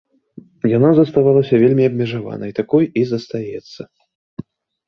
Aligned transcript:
Яна 0.77 0.89
заставалася 0.99 1.59
вельмі 1.63 1.83
абмежаванай, 1.89 2.57
такой 2.61 2.83
і 3.03 3.07
застаецца. 3.11 3.81